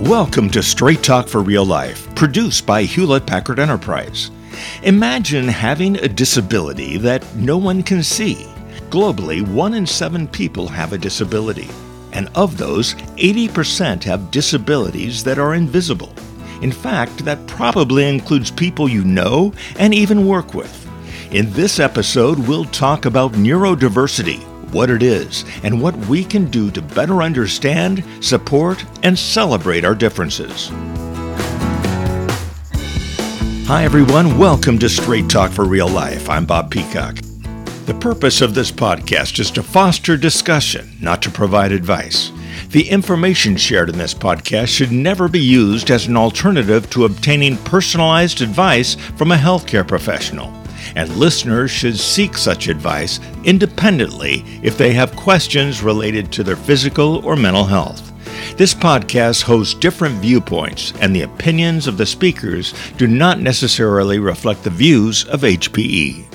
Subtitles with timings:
[0.00, 4.30] Welcome to Straight Talk for Real Life, produced by Hewlett Packard Enterprise.
[4.82, 8.46] Imagine having a disability that no one can see.
[8.88, 11.68] Globally, one in seven people have a disability,
[12.12, 16.14] and of those, 80% have disabilities that are invisible.
[16.62, 20.88] In fact, that probably includes people you know and even work with.
[21.30, 26.70] In this episode, we'll talk about neurodiversity what it is, and what we can do
[26.70, 30.70] to better understand, support, and celebrate our differences.
[33.66, 34.36] Hi, everyone.
[34.36, 36.28] Welcome to Straight Talk for Real Life.
[36.28, 37.16] I'm Bob Peacock.
[37.86, 42.32] The purpose of this podcast is to foster discussion, not to provide advice.
[42.70, 47.56] The information shared in this podcast should never be used as an alternative to obtaining
[47.58, 50.59] personalized advice from a healthcare professional
[50.96, 57.24] and listeners should seek such advice independently if they have questions related to their physical
[57.26, 58.12] or mental health.
[58.56, 64.64] This podcast hosts different viewpoints, and the opinions of the speakers do not necessarily reflect
[64.64, 66.26] the views of HPE.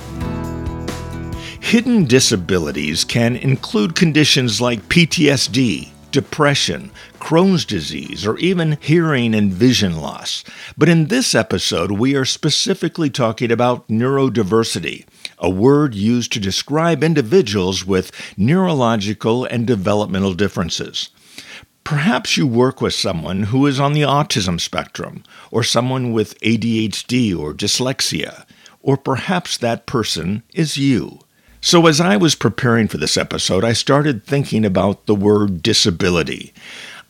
[1.62, 6.90] Hidden disabilities can include conditions like PTSD, depression,
[7.26, 10.44] Crohn's disease, or even hearing and vision loss.
[10.78, 17.02] But in this episode, we are specifically talking about neurodiversity, a word used to describe
[17.02, 21.08] individuals with neurological and developmental differences.
[21.82, 27.36] Perhaps you work with someone who is on the autism spectrum, or someone with ADHD
[27.36, 28.46] or dyslexia,
[28.82, 31.18] or perhaps that person is you.
[31.60, 36.54] So, as I was preparing for this episode, I started thinking about the word disability.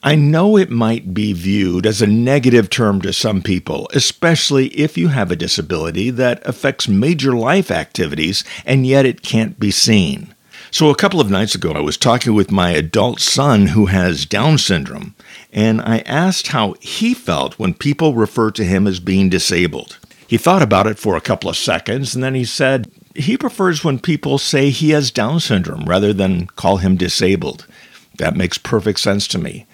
[0.06, 4.96] I know it might be viewed as a negative term to some people, especially if
[4.96, 10.32] you have a disability that affects major life activities and yet it can't be seen.
[10.70, 14.26] So, a couple of nights ago, I was talking with my adult son who has
[14.26, 15.16] Down syndrome,
[15.52, 19.98] and I asked how he felt when people refer to him as being disabled.
[20.28, 23.82] He thought about it for a couple of seconds and then he said, he prefers
[23.82, 27.66] when people say he has Down syndrome rather than call him disabled.
[28.18, 29.66] That makes perfect sense to me.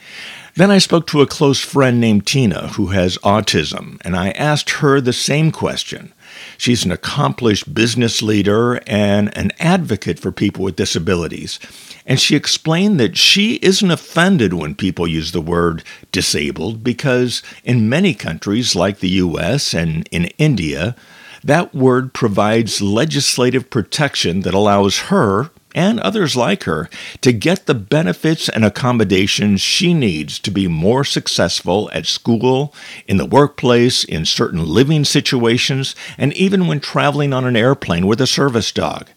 [0.55, 4.71] Then I spoke to a close friend named Tina who has autism, and I asked
[4.71, 6.13] her the same question.
[6.59, 11.59] She's an accomplished business leader and an advocate for people with disabilities.
[12.05, 17.89] And she explained that she isn't offended when people use the word disabled because in
[17.89, 20.97] many countries like the US and in India,
[21.45, 26.89] that word provides legislative protection that allows her and others like her
[27.21, 32.75] to get the benefits and accommodations she needs to be more successful at school,
[33.07, 38.21] in the workplace, in certain living situations, and even when traveling on an airplane with
[38.21, 39.09] a service dog.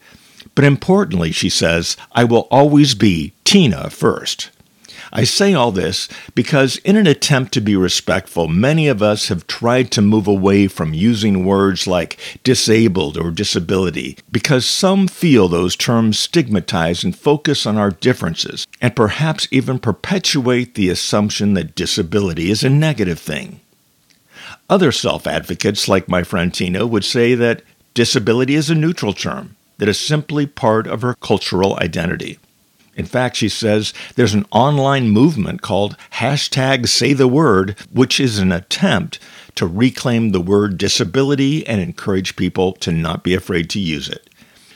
[0.53, 4.51] But importantly, she says, I will always be Tina first.
[5.17, 9.47] I say all this because, in an attempt to be respectful, many of us have
[9.47, 15.77] tried to move away from using words like disabled or disability because some feel those
[15.77, 22.51] terms stigmatize and focus on our differences, and perhaps even perpetuate the assumption that disability
[22.51, 23.61] is a negative thing.
[24.69, 27.61] Other self advocates, like my friend Tina, would say that
[27.93, 32.37] disability is a neutral term that is simply part of her cultural identity.
[32.95, 38.39] In fact, she says there's an online movement called hashtag say the word, which is
[38.39, 39.19] an attempt
[39.55, 44.29] to reclaim the word disability and encourage people to not be afraid to use it.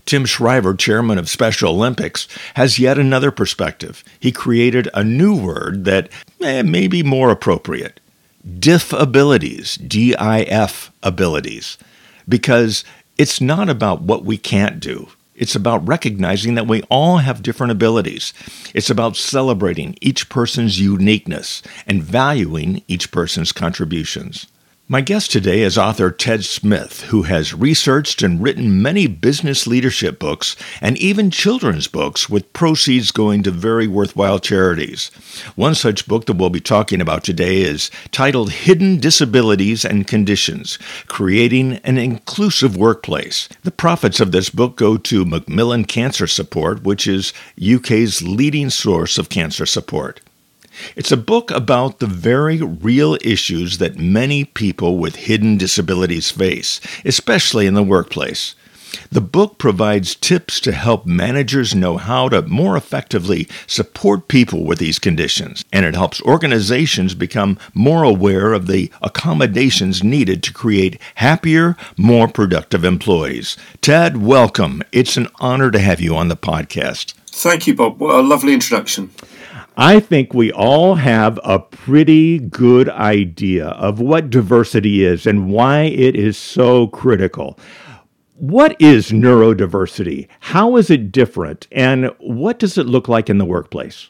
[0.06, 4.04] Tim Shriver, chairman of Special Olympics, has yet another perspective.
[4.20, 6.10] He created a new word that
[6.42, 8.00] eh, may be more appropriate
[8.60, 11.78] DIF abilities, D I F abilities,
[12.28, 12.84] because
[13.18, 15.10] it's not about what we can't do.
[15.40, 18.34] It's about recognizing that we all have different abilities.
[18.76, 24.48] It's about celebrating each person's uniqueness and valuing each person's contributions.
[24.92, 30.18] My guest today is author Ted Smith, who has researched and written many business leadership
[30.18, 35.12] books and even children's books with proceeds going to very worthwhile charities.
[35.56, 40.80] One such book that we'll be talking about today is titled Hidden Disabilities and Conditions
[41.06, 43.48] Creating an Inclusive Workplace.
[43.62, 47.32] The profits of this book go to Macmillan Cancer Support, which is
[47.64, 50.20] UK's leading source of cancer support.
[50.96, 56.80] It's a book about the very real issues that many people with hidden disabilities face,
[57.06, 58.56] especially in the workplace.
[59.12, 64.80] The book provides tips to help managers know how to more effectively support people with
[64.80, 71.00] these conditions, and it helps organizations become more aware of the accommodations needed to create
[71.16, 73.58] happier, more productive employees.
[73.82, 74.82] Ted, welcome.
[74.92, 77.14] It's an honor to have you on the podcast.
[77.28, 78.00] Thank you, Bob.
[78.00, 79.12] What a lovely introduction.
[79.82, 85.84] I think we all have a pretty good idea of what diversity is and why
[85.84, 87.58] it is so critical.
[88.36, 90.28] What is neurodiversity?
[90.42, 91.66] How is it different?
[91.72, 94.10] And what does it look like in the workplace?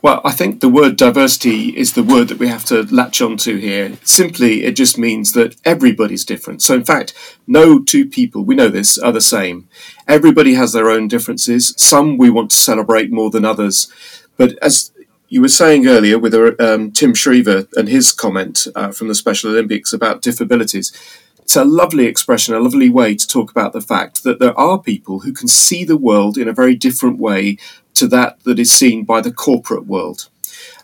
[0.00, 3.56] Well, I think the word diversity is the word that we have to latch onto
[3.58, 3.98] here.
[4.04, 6.62] Simply, it just means that everybody's different.
[6.62, 7.12] So, in fact,
[7.48, 9.68] no two people, we know this, are the same.
[10.06, 11.74] Everybody has their own differences.
[11.76, 13.92] Some we want to celebrate more than others.
[14.36, 14.92] But as
[15.28, 19.50] you were saying earlier with um, Tim Shriver and his comment uh, from the Special
[19.50, 20.92] Olympics about disabilities,
[21.38, 24.80] it's a lovely expression, a lovely way to talk about the fact that there are
[24.80, 27.56] people who can see the world in a very different way
[27.94, 30.28] to that that is seen by the corporate world.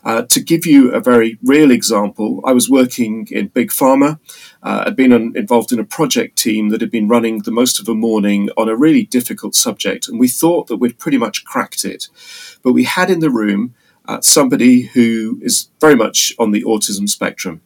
[0.03, 4.19] Uh, to give you a very real example, I was working in Big Pharma.
[4.61, 7.87] Uh, I'd been involved in a project team that had been running the most of
[7.87, 11.85] a morning on a really difficult subject, and we thought that we'd pretty much cracked
[11.85, 12.09] it.
[12.63, 17.07] But we had in the room uh, somebody who is very much on the autism
[17.07, 17.61] spectrum.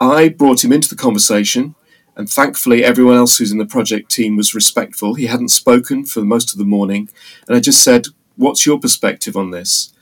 [0.00, 1.76] I brought him into the conversation,
[2.16, 5.14] and thankfully, everyone else who's in the project team was respectful.
[5.14, 7.08] He hadn't spoken for most of the morning,
[7.46, 8.06] and I just said,
[8.36, 9.92] What's your perspective on this?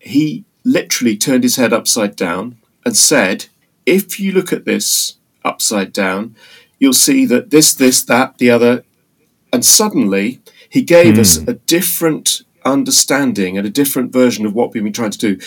[0.00, 3.46] He literally turned his head upside down and said,
[3.86, 6.36] If you look at this upside down,
[6.78, 8.84] you'll see that this, this, that, the other.
[9.52, 11.20] And suddenly he gave mm.
[11.20, 11.48] us hmm.
[11.48, 15.38] a different understanding and a different version of what we've been trying to do.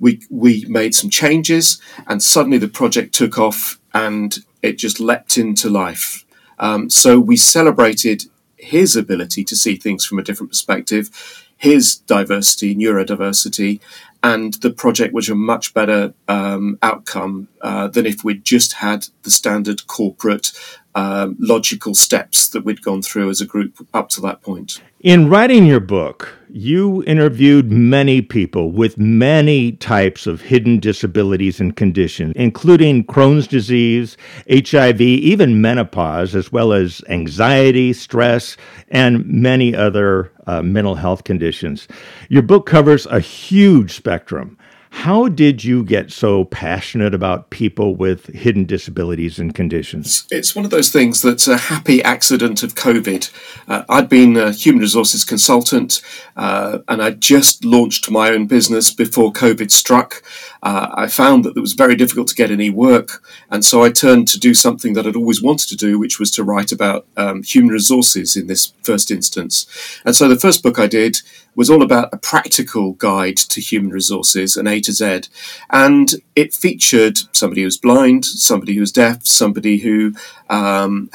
[0.00, 5.38] We, we made some changes and suddenly the project took off and it just leapt
[5.38, 6.24] into life.
[6.58, 8.24] Um, so we celebrated
[8.56, 13.80] his ability to see things from a different perspective his diversity, neurodiversity,
[14.20, 19.06] and the project was a much better um, outcome uh, than if we'd just had
[19.22, 20.50] the standard corporate
[20.96, 24.82] um, logical steps that we'd gone through as a group up to that point.
[25.00, 31.74] In writing your book, you interviewed many people with many types of hidden disabilities and
[31.76, 34.18] conditions, including Crohn's disease,
[34.50, 38.56] HIV, even menopause, as well as anxiety, stress,
[38.88, 41.88] and many other uh, mental health conditions.
[42.28, 44.58] Your book covers a huge spectrum.
[44.92, 50.26] How did you get so passionate about people with hidden disabilities and conditions?
[50.30, 53.32] It's one of those things that's a happy accident of COVID.
[53.66, 56.02] Uh, I'd been a human resources consultant
[56.36, 60.22] uh, and I just launched my own business before COVID struck.
[60.62, 63.90] Uh, I found that it was very difficult to get any work, and so I
[63.90, 67.06] turned to do something that I'd always wanted to do, which was to write about
[67.16, 69.66] um, human resources in this first instance.
[70.04, 71.16] And so the first book I did
[71.54, 75.22] was all about a practical guide to human resources, an A to Z.
[75.70, 80.14] And it featured somebody who was blind, somebody who was deaf, somebody who
[80.48, 81.10] um,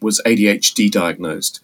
[0.00, 1.60] was ADHD diagnosed.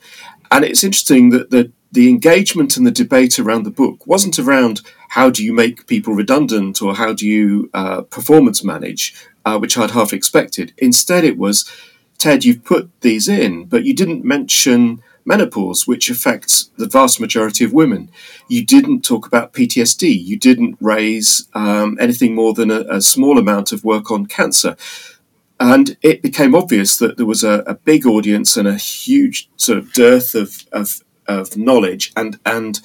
[0.50, 4.81] And it's interesting that the, the engagement and the debate around the book wasn't around
[5.11, 9.79] how do you make people redundant or how do you uh, performance manage, uh, which
[9.79, 10.73] I'd half expected.
[10.79, 11.70] Instead, it was,
[12.19, 17.65] Ted, you've put these in, but you didn't mention menopause, which affects the vast majority
[17.65, 18.11] of women.
[18.49, 20.23] You didn't talk about PTSD.
[20.23, 24.76] You didn't raise um, anything more than a, a, small amount of work on cancer.
[25.59, 29.79] And it became obvious that there was a, a big audience and a huge sort
[29.79, 32.81] of dearth of, of, of knowledge and, and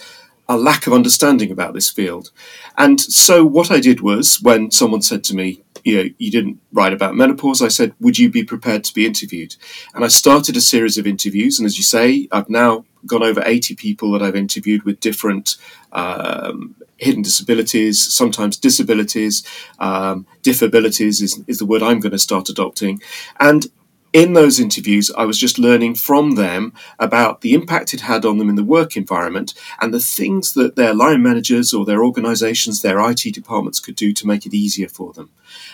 [0.47, 2.31] a lack of understanding about this field.
[2.77, 6.59] And so what I did was when someone said to me, you know, you didn't
[6.71, 7.61] write about menopause.
[7.61, 9.55] I said, would you be prepared to be interviewed?
[9.93, 11.59] And I started a series of interviews.
[11.59, 15.55] And as you say, I've now gone over 80 people that I've interviewed with different
[15.91, 19.43] um, hidden disabilities, sometimes disabilities,
[19.79, 23.01] um, diffabilities is, is the word I'm going to start adopting.
[23.39, 23.67] And
[24.11, 28.37] in those interviews, I was just learning from them about the impact it had on
[28.37, 32.81] them in the work environment and the things that their line managers or their organizations,
[32.81, 35.29] their IT departments could do to make it easier for them.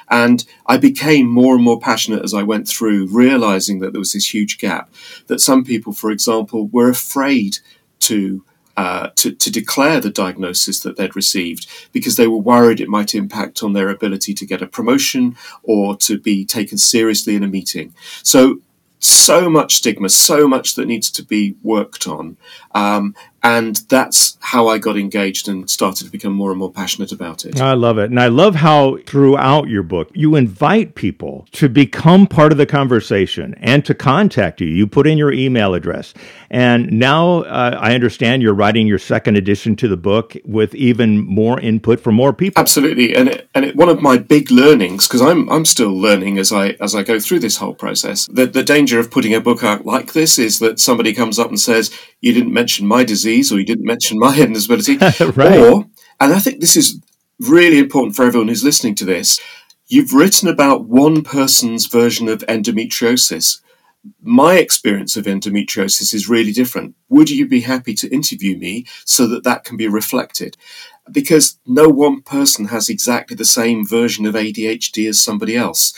[0.09, 4.13] And I became more and more passionate as I went through, realizing that there was
[4.13, 4.89] this huge gap.
[5.27, 7.59] That some people, for example, were afraid
[8.01, 8.43] to
[8.77, 13.15] uh, to, to declare the diagnosis that they'd received because they were worried it might
[13.15, 17.47] impact on their ability to get a promotion or to be taken seriously in a
[17.47, 17.93] meeting.
[18.23, 18.59] So,
[18.99, 22.37] so much stigma, so much that needs to be worked on.
[22.73, 23.15] Um,
[23.45, 27.45] and that's how I got engaged and started to become more and more passionate about
[27.45, 27.61] it.
[27.61, 28.09] I love it.
[28.09, 32.65] And I love how throughout your book, you invite people to become part of the
[32.65, 34.67] conversation and to contact you.
[34.67, 36.15] You put in your email address.
[36.49, 41.23] And now uh, I understand you're writing your second edition to the book with even
[41.23, 42.59] more input from more people.
[42.59, 43.15] Absolutely.
[43.15, 46.51] And it, and it, one of my big learnings, because I'm, I'm still learning as
[46.51, 49.63] I, as I go through this whole process, the, the danger of putting a book
[49.63, 53.34] out like this is that somebody comes up and says, You didn't mention my disease
[53.51, 54.97] or you didn't mention my hidden disability.
[55.35, 55.59] right.
[55.59, 55.85] Or
[56.19, 57.01] And I think this is
[57.39, 59.39] really important for everyone who's listening to this.
[59.87, 63.61] You've written about one person's version of endometriosis.
[64.21, 66.95] My experience of endometriosis is really different.
[67.09, 70.57] Would you be happy to interview me so that that can be reflected?
[71.11, 75.93] Because no one person has exactly the same version of ADHD as somebody else.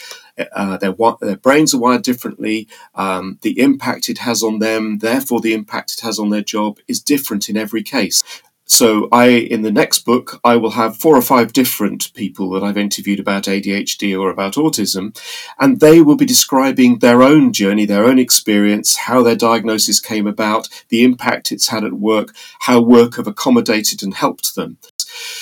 [0.54, 2.68] Uh, their, their brains are wired differently.
[2.96, 6.80] Um, the impact it has on them, therefore, the impact it has on their job
[6.88, 8.24] is different in every case.
[8.70, 12.64] So I, in the next book, I will have four or five different people that
[12.64, 15.18] I've interviewed about ADHD or about autism,
[15.58, 20.28] and they will be describing their own journey, their own experience, how their diagnosis came
[20.28, 24.78] about, the impact it's had at work, how work have accommodated and helped them.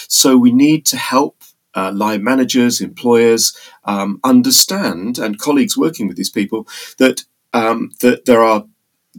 [0.07, 1.41] So we need to help
[1.75, 6.67] uh, line managers, employers um, understand, and colleagues working with these people
[6.97, 8.65] that um, that there are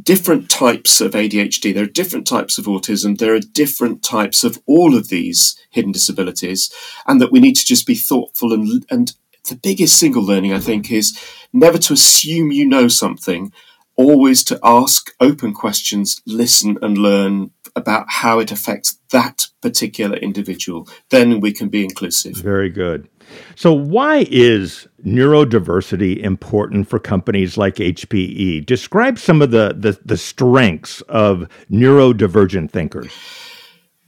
[0.02, 4.60] different types of ADHD, there are different types of autism, there are different types of
[4.66, 6.70] all of these hidden disabilities,
[7.06, 9.14] and that we need to just be thoughtful and and
[9.48, 11.18] the biggest single learning I think is
[11.52, 13.52] never to assume you know something,
[13.96, 20.88] always to ask open questions, listen and learn about how it affects that particular individual.
[21.10, 22.36] Then we can be inclusive.
[22.36, 23.08] Very good.
[23.54, 28.66] So, why is neurodiversity important for companies like HPE?
[28.66, 33.12] Describe some of the, the, the strengths of neurodivergent thinkers.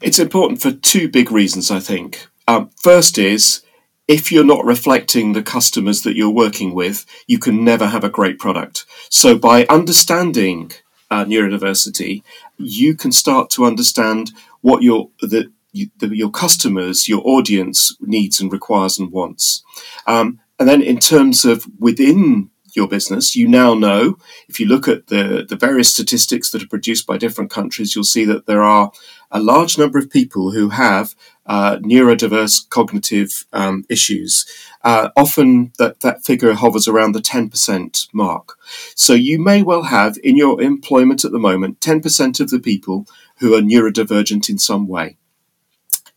[0.00, 2.26] It's important for two big reasons, I think.
[2.46, 3.62] Um, first is
[4.06, 8.08] if you're not reflecting the customers that you're working with, you can never have a
[8.08, 8.86] great product.
[9.10, 10.72] So, by understanding
[11.10, 12.22] uh, neurodiversity,
[12.58, 18.52] you can start to understand what your the, the, your customers, your audience needs and
[18.52, 19.62] requires and wants.
[20.06, 24.88] Um, and then, in terms of within your business, you now know if you look
[24.88, 28.62] at the, the various statistics that are produced by different countries, you'll see that there
[28.62, 28.90] are
[29.30, 31.14] a large number of people who have
[31.48, 34.46] uh, neurodiverse cognitive um, issues.
[34.84, 38.56] Uh, often that, that figure hovers around the 10% mark.
[38.94, 43.06] So you may well have in your employment at the moment 10% of the people
[43.38, 45.16] who are neurodivergent in some way.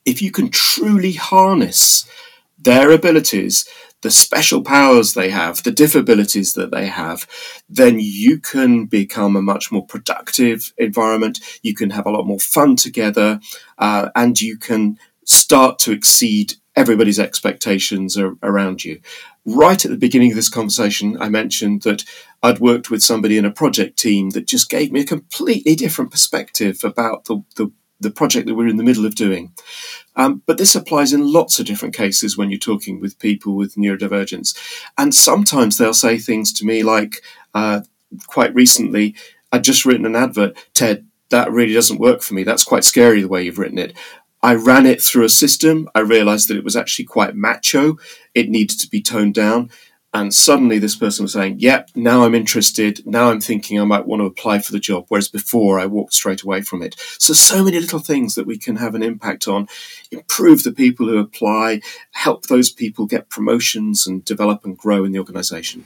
[0.05, 2.05] If you can truly harness
[2.57, 3.65] their abilities,
[4.01, 7.27] the special powers they have, the disabilities that they have,
[7.69, 11.39] then you can become a much more productive environment.
[11.61, 13.39] You can have a lot more fun together,
[13.77, 19.01] uh, and you can start to exceed everybody's expectations around you.
[19.45, 22.05] Right at the beginning of this conversation, I mentioned that
[22.41, 26.11] I'd worked with somebody in a project team that just gave me a completely different
[26.11, 29.53] perspective about the, the the project that we're in the middle of doing.
[30.15, 33.75] Um, but this applies in lots of different cases when you're talking with people with
[33.75, 34.57] neurodivergence.
[34.97, 37.21] And sometimes they'll say things to me like,
[37.53, 37.81] uh,
[38.27, 39.15] quite recently,
[39.51, 42.43] I'd just written an advert, Ted, that really doesn't work for me.
[42.43, 43.95] That's quite scary the way you've written it.
[44.43, 45.89] I ran it through a system.
[45.93, 47.97] I realized that it was actually quite macho.
[48.33, 49.69] It needed to be toned down.
[50.13, 53.05] And suddenly this person was saying, yep, now I'm interested.
[53.05, 55.05] Now I'm thinking I might want to apply for the job.
[55.07, 56.95] Whereas before I walked straight away from it.
[57.17, 59.67] So, so many little things that we can have an impact on,
[60.11, 61.81] improve the people who apply,
[62.11, 65.85] help those people get promotions and develop and grow in the organization.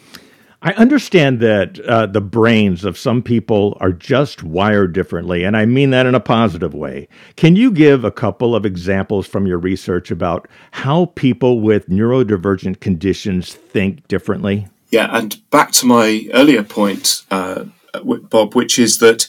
[0.66, 5.68] I understand that uh, the brains of some people are just wired differently, and I
[5.68, 7.08] mean that in a positive way.
[7.36, 12.80] Can you give a couple of examples from your research about how people with neurodivergent
[12.80, 14.68] conditions think differently?
[14.90, 17.66] Yeah, and back to my earlier point, uh,
[18.04, 19.28] Bob, which is that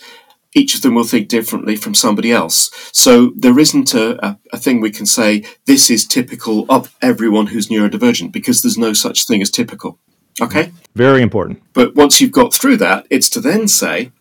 [0.55, 2.71] each of them will think differently from somebody else.
[2.93, 7.49] So there isn't a, a, a, thing we can say, this is typical of everyone
[7.49, 9.99] who's neurodivergent, because there's no such thing as typical.
[10.41, 10.73] Okay?
[10.95, 11.63] Very important.
[11.73, 14.13] But once you've got through that, it's to then say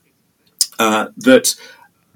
[0.79, 1.55] uh, that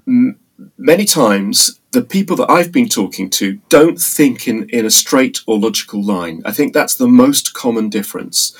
[0.06, 0.38] m-
[0.76, 5.40] many times the people that I've been talking to don't think in, in a straight
[5.46, 6.42] or logical line.
[6.44, 8.54] I think that's the most common difference.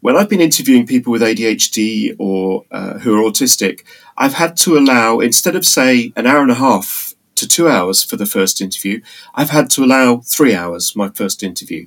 [0.00, 3.84] When I've been interviewing people with ADHD or uh, who are autistic,
[4.16, 8.04] I've had to allow, instead of say an hour and a half to two hours
[8.04, 9.00] for the first interview,
[9.34, 11.86] I've had to allow three hours, my first interview.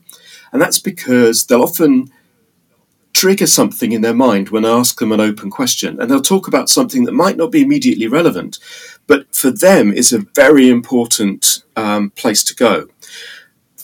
[0.52, 2.12] And that's because they'll often
[3.14, 6.48] trigger something in their mind when I ask them an open question, and they'll talk
[6.48, 8.60] about something that might not be immediately relevant,
[9.08, 12.88] but for them is a very important um, place to go.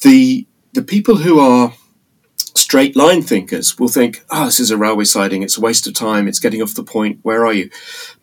[0.02, 1.74] The the people who are
[2.56, 5.94] straight line thinkers will think, oh, this is a railway siding, it's a waste of
[5.94, 7.70] time, it's getting off the point, where are you?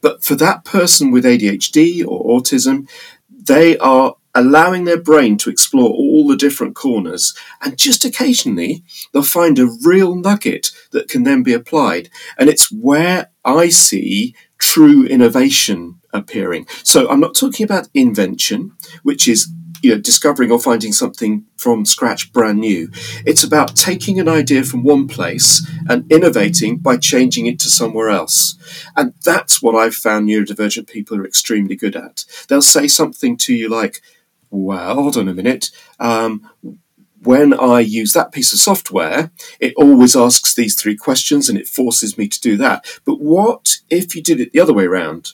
[0.00, 2.88] But for that person with ADHD or autism,
[3.30, 9.22] they are allowing their brain to explore all the different corners, and just occasionally they'll
[9.22, 12.10] find a real nugget that can then be applied.
[12.38, 16.66] And it's where I see true innovation appearing.
[16.82, 18.72] So I'm not talking about invention,
[19.02, 19.48] which is
[19.84, 22.90] you know, discovering or finding something from scratch brand new.
[23.26, 28.08] It's about taking an idea from one place and innovating by changing it to somewhere
[28.08, 28.56] else.
[28.96, 32.24] And that's what I've found neurodivergent people are extremely good at.
[32.48, 34.00] They'll say something to you like,
[34.54, 35.70] well, hold on a minute.
[35.98, 36.48] Um,
[37.24, 41.66] when I use that piece of software, it always asks these three questions and it
[41.66, 42.84] forces me to do that.
[43.04, 45.32] But what if you did it the other way around?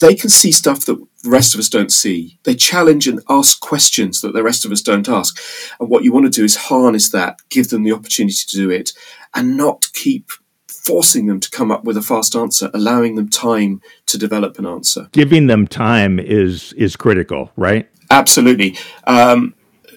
[0.00, 2.38] They can see stuff that the rest of us don't see.
[2.44, 5.40] They challenge and ask questions that the rest of us don't ask.
[5.80, 8.70] And what you want to do is harness that, give them the opportunity to do
[8.70, 8.92] it,
[9.34, 10.30] and not keep
[10.68, 14.66] forcing them to come up with a fast answer, allowing them time to develop an
[14.66, 15.08] answer.
[15.12, 17.88] Giving them time is is critical, right?
[18.10, 18.76] Absolutely.
[19.06, 19.54] Um,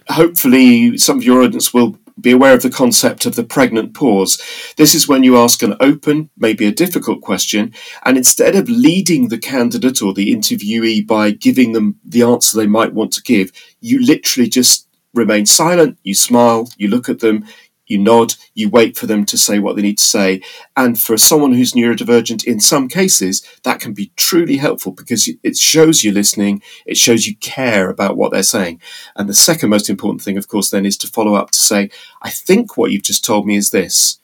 [0.10, 4.42] hopefully, some of your audience will be aware of the concept of the pregnant pause.
[4.78, 7.74] This is when you ask an open, maybe a difficult question,
[8.06, 12.68] and instead of leading the candidate or the interviewee by giving them the answer they
[12.68, 17.46] might want to give, you literally just remain silent, you smile, you look at them,
[17.92, 20.42] you nod, you wait for them to say what they need to say.
[20.76, 25.58] And for someone who's neurodivergent, in some cases, that can be truly helpful because it
[25.58, 28.82] shows you listening, it shows you care about what they're saying.
[29.16, 31.90] And the second most important thing, of course, then is to follow up to say,
[32.22, 34.20] I think what you've just told me is this.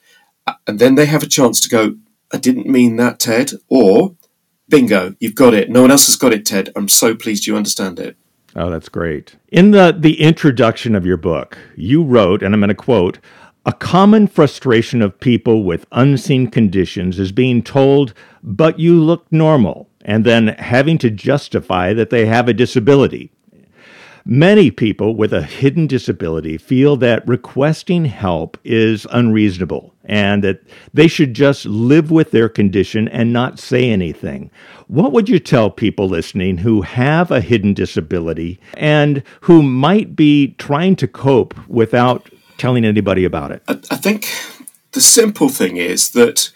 [0.65, 1.97] And then they have a chance to go,
[2.33, 3.51] I didn't mean that, Ted.
[3.67, 4.15] Or,
[4.69, 5.69] bingo, you've got it.
[5.69, 6.71] No one else has got it, Ted.
[6.75, 8.15] I'm so pleased you understand it.
[8.55, 9.36] Oh, that's great.
[9.50, 13.19] In the, the introduction of your book, you wrote, and I'm going to quote,
[13.67, 19.89] a common frustration of people with unseen conditions is being told, but you look normal,
[20.05, 23.29] and then having to justify that they have a disability.
[24.24, 30.62] Many people with a hidden disability feel that requesting help is unreasonable and that
[30.93, 34.50] they should just live with their condition and not say anything.
[34.88, 40.55] What would you tell people listening who have a hidden disability and who might be
[40.57, 43.64] trying to cope without telling anybody about it?
[43.68, 44.28] I, I think
[44.91, 46.52] the simple thing is that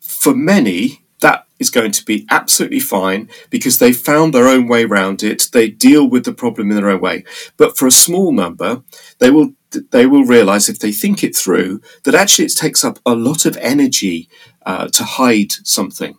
[0.00, 4.84] for many, that is going to be absolutely fine because they found their own way
[4.84, 5.48] around it.
[5.52, 7.24] They deal with the problem in their own way.
[7.56, 8.82] But for a small number,
[9.18, 9.52] they will
[9.92, 13.46] they will realize if they think it through that actually it takes up a lot
[13.46, 14.28] of energy
[14.66, 16.18] uh, to hide something.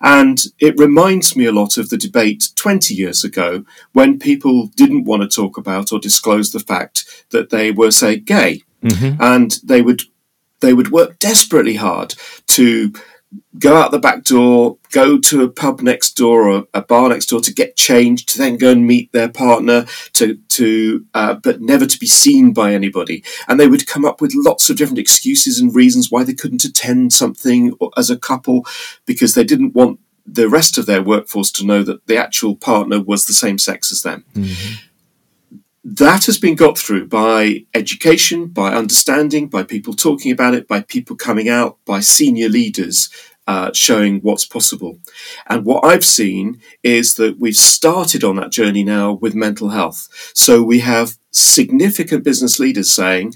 [0.00, 5.04] And it reminds me a lot of the debate 20 years ago when people didn't
[5.04, 8.62] want to talk about or disclose the fact that they were, say, gay.
[8.82, 9.22] Mm-hmm.
[9.22, 10.02] And they would
[10.60, 12.14] they would work desperately hard
[12.46, 12.92] to
[13.58, 17.26] go out the back door, go to a pub next door or a bar next
[17.26, 21.60] door to get changed, to then go and meet their partner, to to uh, but
[21.60, 23.22] never to be seen by anybody.
[23.48, 26.64] And they would come up with lots of different excuses and reasons why they couldn't
[26.64, 28.66] attend something as a couple
[29.06, 33.00] because they didn't want the rest of their workforce to know that the actual partner
[33.00, 34.24] was the same sex as them.
[34.34, 34.86] Mm-hmm
[35.82, 40.82] that has been got through by education, by understanding, by people talking about it, by
[40.82, 43.08] people coming out, by senior leaders
[43.46, 44.98] uh, showing what's possible.
[45.48, 50.08] And what I've seen is that we've started on that journey now with mental health.
[50.34, 53.34] So we have significant business leaders saying,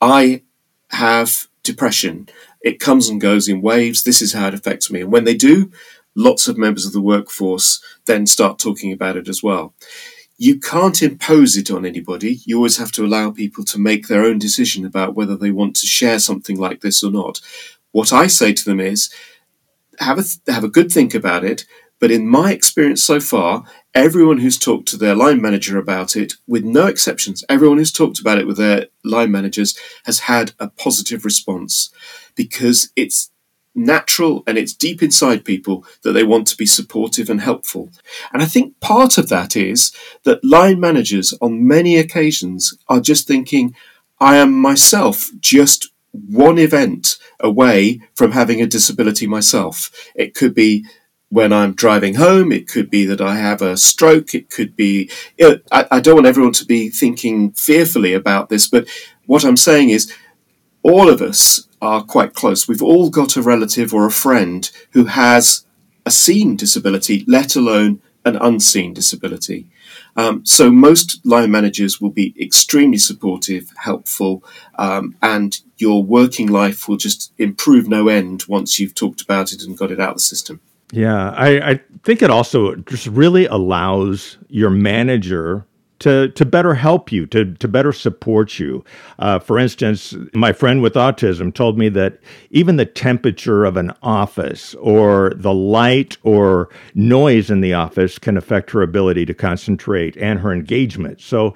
[0.00, 0.42] I
[0.90, 2.28] have depression.
[2.60, 4.04] It comes and goes in waves.
[4.04, 5.00] This is how it affects me.
[5.00, 5.72] And when they do,
[6.14, 9.74] lots of members of the workforce then start talking about it as well
[10.40, 12.40] you can't impose it on anybody.
[12.46, 15.76] You always have to allow people to make their own decision about whether they want
[15.76, 17.42] to share something like this or not.
[17.92, 19.12] What I say to them is
[19.98, 21.66] have a, th- have a good think about it.
[21.98, 26.32] But in my experience so far, everyone who's talked to their line manager about it,
[26.48, 30.70] with no exceptions, everyone who's talked about it with their line managers has had a
[30.70, 31.92] positive response
[32.34, 33.30] because it's
[33.84, 37.90] natural and it's deep inside people that they want to be supportive and helpful.
[38.32, 39.92] And I think part of that is
[40.24, 43.74] that line managers on many occasions are just thinking,
[44.20, 49.90] I am myself just one event away from having a disability myself.
[50.14, 50.84] It could be
[51.30, 52.52] when I'm driving home.
[52.52, 54.34] It could be that I have a stroke.
[54.34, 58.48] It could be, you know, I, I, don't want everyone to be thinking fearfully about
[58.48, 58.88] this, but
[59.26, 60.12] what I'm saying is
[60.82, 62.68] all of us are quite close.
[62.68, 65.64] We've all got a relative or a friend who has
[66.06, 69.66] a seen disability, let alone an unseen disability.
[70.16, 74.44] Um, so most line managers will be extremely supportive, helpful,
[74.78, 79.62] um, and your working life will just improve no end once you've talked about it
[79.62, 80.60] and got it out of the system.
[80.92, 85.64] Yeah, I, I think it also just really allows your manager
[86.00, 88.84] to, to better help you, to, to better support you.
[89.18, 92.18] Uh, for instance, my friend with autism told me that
[92.50, 98.36] even the temperature of an office or the light or noise in the office can
[98.36, 101.20] affect her ability to concentrate and her engagement.
[101.20, 101.54] So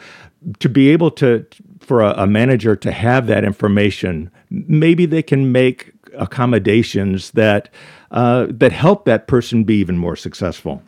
[0.59, 1.47] to be able to,
[1.81, 7.69] for a, a manager to have that information, maybe they can make accommodations that
[8.11, 10.81] uh, that help that person be even more successful.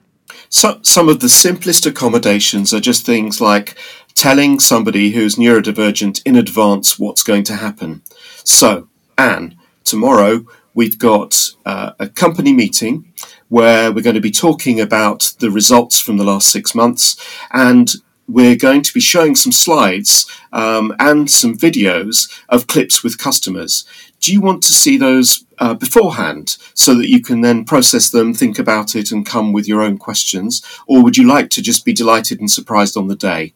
[0.49, 3.77] So, some of the simplest accommodations are just things like
[4.15, 8.03] telling somebody who's neurodivergent in advance what's going to happen.
[8.45, 13.13] So, Anne, tomorrow we've got uh, a company meeting
[13.49, 17.17] where we're going to be talking about the results from the last six months
[17.53, 17.95] and
[18.29, 23.85] we're going to be showing some slides um, and some videos of clips with customers.
[24.27, 28.35] Do you want to see those uh, beforehand so that you can then process them,
[28.35, 30.65] think about it, and come with your own questions?
[30.89, 33.55] Or would you like to just be delighted and surprised on the day?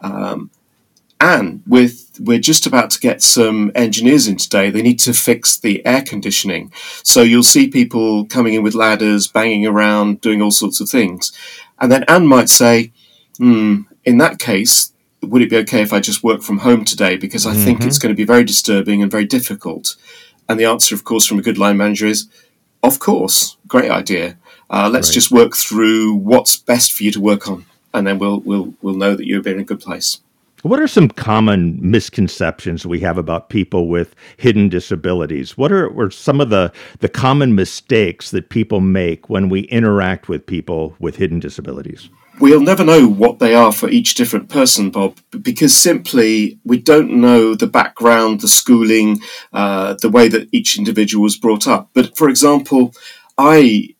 [0.00, 0.50] Um,
[1.18, 4.68] and with we're just about to get some engineers in today.
[4.68, 6.70] They need to fix the air conditioning.
[7.02, 11.32] So you'll see people coming in with ladders, banging around, doing all sorts of things.
[11.78, 12.92] And then Anne might say,
[13.38, 17.16] hmm, in that case, would it be okay if I just work from home today?
[17.16, 17.64] Because I mm-hmm.
[17.64, 19.96] think it's going to be very disturbing and very difficult.
[20.48, 22.28] And the answer, of course, from a good line manager is,
[22.82, 24.38] of course, great idea.
[24.70, 25.14] Uh, let's right.
[25.14, 28.94] just work through what's best for you to work on, and then we'll we'll we'll
[28.94, 30.20] know that you're in a good place.
[30.62, 35.56] What are some common misconceptions we have about people with hidden disabilities?
[35.56, 40.28] What are, are some of the, the common mistakes that people make when we interact
[40.28, 42.10] with people with hidden disabilities?
[42.40, 47.10] We'll never know what they are for each different person, Bob, because simply we don't
[47.10, 49.20] know the background, the schooling,
[49.52, 51.90] uh, the way that each individual was brought up.
[51.92, 52.94] But for example,
[53.36, 53.94] I,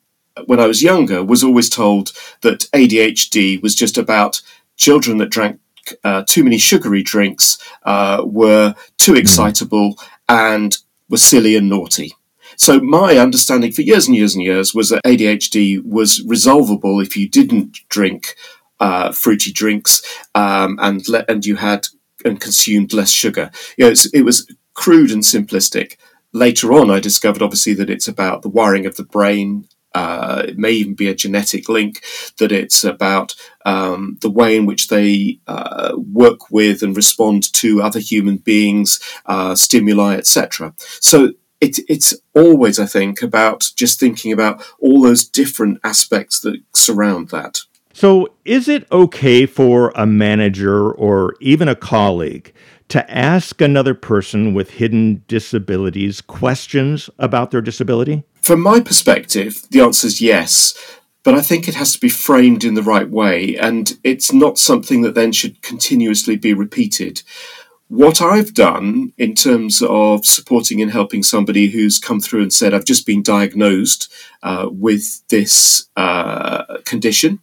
[0.46, 4.40] when I was younger, was always told that ADHD was just about
[4.77, 5.61] children that drank
[6.05, 9.18] uh, too many sugary drinks, uh, were too hmm.
[9.18, 9.98] excitable,
[10.29, 10.77] and
[11.09, 12.12] were silly and naughty.
[12.59, 17.16] So my understanding for years and years and years was that ADHD was resolvable if
[17.16, 18.35] you didn't drink
[18.81, 20.03] uh, fruity drinks
[20.35, 21.87] um, and le- and you had
[22.25, 23.51] and consumed less sugar.
[23.77, 25.97] You know, it was crude and simplistic.
[26.33, 29.68] Later on, I discovered obviously that it's about the wiring of the brain.
[29.94, 32.03] Uh, it may even be a genetic link.
[32.38, 37.83] That it's about um, the way in which they uh, work with and respond to
[37.83, 40.75] other human beings, uh, stimuli, etc.
[41.01, 46.61] So it, it's always, I think, about just thinking about all those different aspects that
[46.75, 47.61] surround that.
[47.92, 52.53] So, is it okay for a manager or even a colleague
[52.88, 58.23] to ask another person with hidden disabilities questions about their disability?
[58.40, 60.75] From my perspective, the answer is yes.
[61.25, 64.59] But I think it has to be framed in the right way, and it's not
[64.59, 67.23] something that then should continuously be repeated
[67.88, 72.74] what I've done in terms of supporting and helping somebody who's come through and said,
[72.74, 77.40] I've just been diagnosed uh, with this uh, condition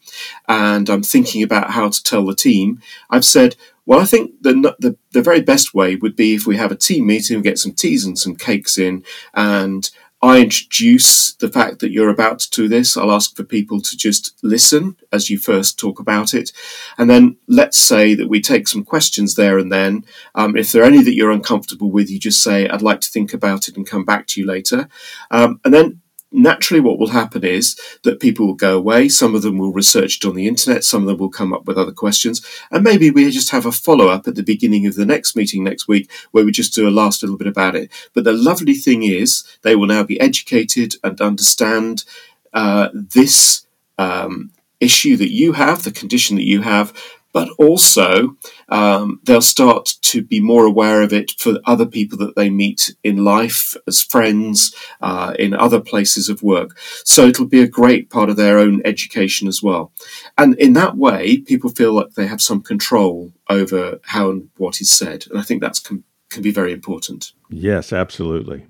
[0.48, 2.80] and I'm thinking about how to tell the team,
[3.10, 3.56] I've said,
[3.88, 6.76] well, I think the, the, the very best way would be if we have a
[6.76, 9.04] team meeting, get some teas and some cakes in,
[9.34, 9.90] and
[10.26, 12.98] I introduce the fact that you're about to do this.
[12.98, 16.52] I'll ask for people to just listen as you first talk about it.
[16.98, 20.04] And then let's say that we take some questions there and then.
[20.34, 23.10] Um, if there are any that you're uncomfortable with, you just say, I'd like to
[23.10, 24.88] think about it and come back to you later.
[25.30, 26.02] Um, and then
[26.36, 29.10] naturally what will happen is that people will go away.
[29.10, 30.84] Some of them will research it on the internet.
[30.84, 32.46] Some of them will come up with other questions.
[32.72, 35.88] And maybe we just have a follow-up at the beginning of the next meeting next
[35.88, 37.92] week where we just do a last little bit about it.
[38.14, 42.04] But the lovely thing is they will now be educated and understand
[42.54, 43.66] uh, this
[43.98, 46.94] um, issue that you have the condition that you have
[47.36, 48.38] but also
[48.70, 52.96] um, they'll start to be more aware of it for other people that they meet
[53.04, 56.78] in life as friends, uh, in other places of work.
[57.04, 59.92] So it'll be a great part of their own education as well.
[60.38, 64.80] And in that way, people feel like they have some control over how and what
[64.80, 65.26] is said.
[65.30, 67.34] And I think that's can, can be very important.
[67.50, 68.66] Yes, absolutely.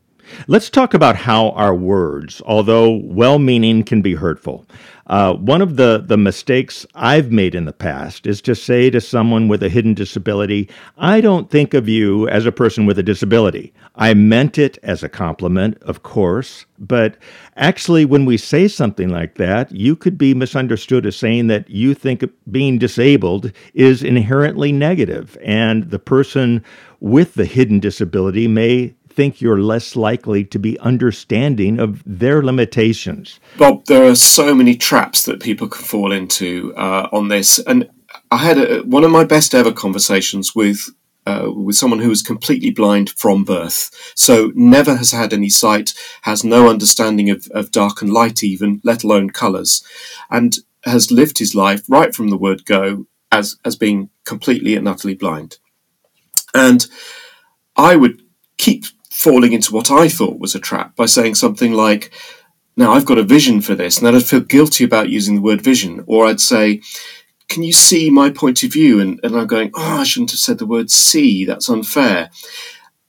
[0.47, 4.65] Let's talk about how our words, although well meaning, can be hurtful.
[5.07, 8.99] Uh, one of the, the mistakes I've made in the past is to say to
[8.99, 13.03] someone with a hidden disability, I don't think of you as a person with a
[13.03, 13.71] disability.
[13.95, 17.17] I meant it as a compliment, of course, but
[17.55, 21.93] actually, when we say something like that, you could be misunderstood as saying that you
[21.93, 26.63] think being disabled is inherently negative, and the person
[26.99, 33.39] with the hidden disability may think you're less likely to be understanding of their limitations.
[33.57, 37.59] Bob, there are so many traps that people can fall into uh, on this.
[37.59, 37.89] And
[38.31, 40.89] I had a, one of my best ever conversations with
[41.27, 45.95] uh, with someone who was completely blind from birth, so never has had any sight,
[46.21, 49.83] has no understanding of, of dark and light, even let alone colours,
[50.29, 54.87] and has lived his life right from the word go as as being completely and
[54.87, 55.57] utterly blind.
[56.53, 56.85] And
[57.75, 58.21] I would
[58.57, 62.11] keep falling into what I thought was a trap by saying something like,
[62.75, 65.41] now I've got a vision for this, and then I'd feel guilty about using the
[65.41, 66.81] word vision, or I'd say,
[67.47, 68.99] can you see my point of view?
[68.99, 72.29] And, and I'm going, oh, I shouldn't have said the word see, that's unfair.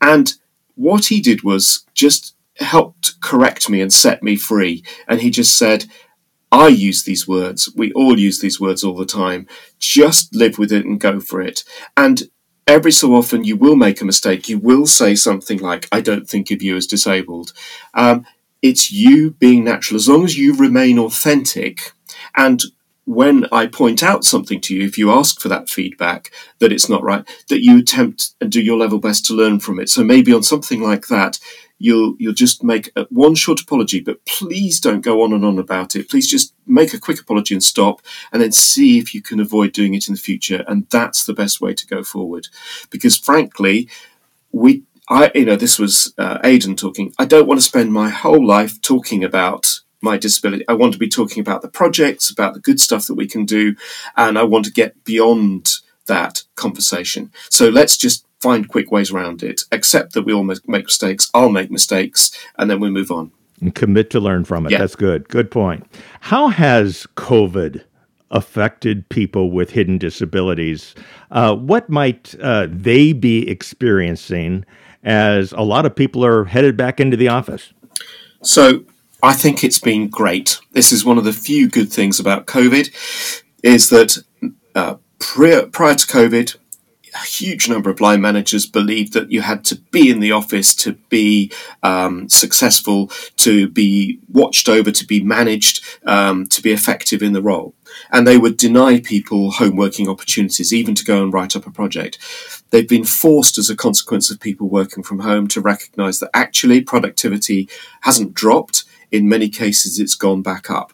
[0.01, 0.33] And
[0.77, 4.85] what he did was just helped correct me and set me free.
[5.09, 5.87] And he just said,
[6.53, 7.69] I use these words.
[7.75, 9.49] We all use these words all the time.
[9.81, 11.65] Just live with it and go for it.
[11.97, 12.31] And
[12.67, 14.49] every so often you will make a mistake.
[14.49, 17.53] You will say something like, I don't think of you as disabled.
[17.95, 18.27] Um,
[18.63, 19.97] it's you being natural.
[19.97, 21.93] As long as you remain authentic
[22.35, 22.63] and
[23.05, 26.89] when I point out something to you, if you ask for that feedback that it's
[26.89, 29.89] not right, that you attempt and do your level best to learn from it.
[29.89, 31.39] So maybe on something like that,
[31.79, 35.59] you'll you'll just make a, one short apology, but please don't go on and on
[35.59, 36.09] about it.
[36.09, 39.73] Please just make a quick apology and stop, and then see if you can avoid
[39.73, 40.65] doing it in the future.
[40.67, 42.49] And that's the best way to go forward,
[42.91, 43.89] because frankly,
[44.53, 44.83] we.
[45.09, 47.15] I, you know, this was uh, Aidan talking.
[47.17, 50.65] I don't want to spend my whole life talking about my disability.
[50.69, 53.45] I want to be talking about the projects, about the good stuff that we can
[53.45, 53.77] do,
[54.17, 57.31] and I want to get beyond that conversation.
[57.51, 59.63] So let's just find quick ways around it.
[59.73, 61.31] Accept that we all make mistakes.
[61.35, 63.33] I'll make mistakes, and then we move on.
[63.61, 64.73] And commit to learn from it.
[64.73, 64.79] Yeah.
[64.79, 65.29] That's good.
[65.29, 65.85] Good point.
[66.21, 67.83] How has COVID
[68.31, 70.95] affected people with hidden disabilities?
[71.33, 74.65] Uh, what might uh, they be experiencing
[75.03, 77.73] as a lot of people are headed back into the office?
[78.43, 78.85] So,
[79.25, 80.61] I think it's been great.
[80.73, 82.87] This is one of the few good things about COVID,
[83.65, 84.19] is that
[84.77, 86.57] uh, prior, prior to COVID,
[87.17, 90.75] a huge number of line managers believed that you had to be in the office
[90.75, 91.51] to be
[91.83, 97.43] um, successful, to be watched over, to be managed, um, to be effective in the
[97.43, 97.75] role.
[98.11, 101.71] And they would deny people home working opportunities, even to go and write up a
[101.71, 102.19] project.
[102.71, 106.83] They've been forced, as a consequence of people working from home, to recognize that actually
[106.83, 107.69] productivity
[108.03, 108.85] hasn't dropped.
[109.11, 110.93] In many cases, it's gone back up.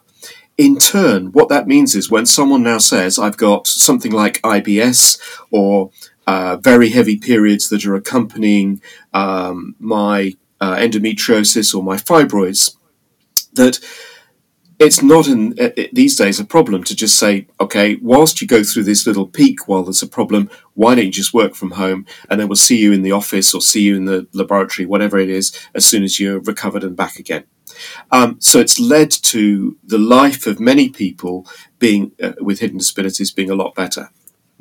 [0.55, 5.19] In turn, what that means is when someone now says, I've got something like IBS
[5.49, 5.89] or
[6.27, 8.81] uh, very heavy periods that are accompanying
[9.13, 12.75] um, my uh, endometriosis or my fibroids,
[13.53, 13.79] that
[14.79, 18.63] it's not in uh, these days a problem to just say, okay, whilst you go
[18.63, 22.05] through this little peak while there's a problem, why don't you just work from home
[22.29, 25.19] and then we'll see you in the office or see you in the laboratory, whatever
[25.19, 27.43] it is, as soon as you're recovered and back again.
[28.11, 31.47] Um, so it's led to the life of many people
[31.79, 34.09] being uh, with hidden disabilities being a lot better.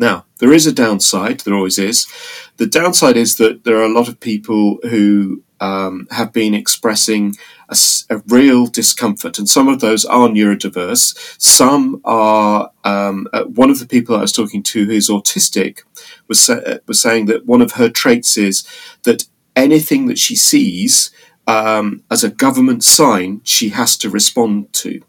[0.03, 2.09] Now, there is a downside, there always is.
[2.57, 7.37] The downside is that there are a lot of people who um, have been expressing
[7.69, 7.77] a,
[8.11, 11.41] a, real discomfort, and some of those are neurodiverse.
[11.41, 12.73] Some are.
[12.83, 15.83] Um, uh, one of the people I was talking to who's autistic
[16.27, 18.67] was, sa- was saying that one of her traits is
[19.05, 21.13] that anything that she sees
[21.47, 25.01] um, as a government sign, she has to respond to.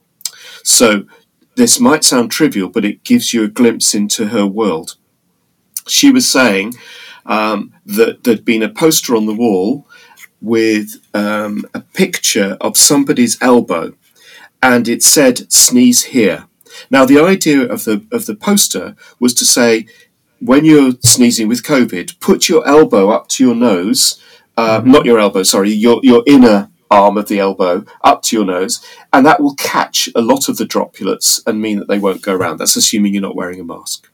[0.64, 1.06] So
[1.56, 4.96] this might sound trivial, but it gives you a glimpse into her world.
[5.88, 6.76] She was saying
[7.26, 9.88] um, that there'd been a poster on the wall
[10.42, 13.94] with um, a picture of somebody's elbow,
[14.62, 16.46] and it said "sneeze here."
[16.90, 19.86] Now, the idea of the of the poster was to say,
[20.40, 24.22] when you're sneezing with COVID, put your elbow up to your nose,
[24.58, 24.92] uh, mm-hmm.
[24.92, 28.86] not your elbow, sorry, your your inner arm of the elbow up to your nose,
[29.12, 32.36] and that will catch a lot of the droplets and mean that they won't go
[32.36, 32.58] around.
[32.58, 34.10] That's assuming you're not wearing a mask.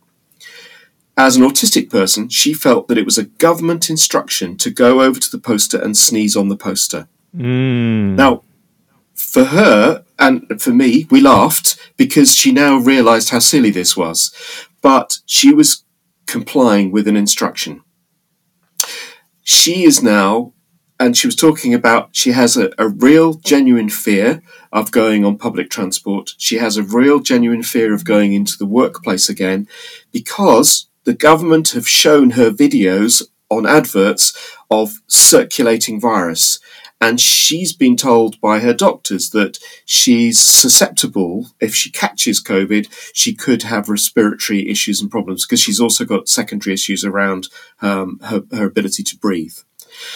[1.18, 5.20] As an autistic person, she felt that it was a government instruction to go over
[5.20, 7.10] to the poster and sneeze on the poster.
[7.36, 8.16] Mm.
[8.16, 8.44] Now,
[9.14, 14.34] for her and for me, we laughed because she now realized how silly this was.
[14.82, 15.84] But she was
[16.26, 17.84] complying with an instruction.
[19.44, 20.54] She is now
[21.00, 25.38] and she was talking about she has a, a real genuine fear of going on
[25.38, 26.32] public transport.
[26.38, 29.68] She has a real genuine fear of going into the workplace again
[30.12, 36.60] because the government have shown her videos on adverts of circulating virus.
[37.02, 41.48] And she's been told by her doctors that she's susceptible.
[41.62, 46.28] If she catches COVID, she could have respiratory issues and problems because she's also got
[46.28, 47.48] secondary issues around
[47.82, 49.60] um, her, her ability to breathe.